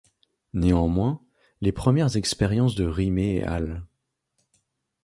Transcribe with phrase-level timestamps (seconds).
[0.53, 1.21] Néanmoins,
[1.61, 3.83] les premières expériences de Rimé et al.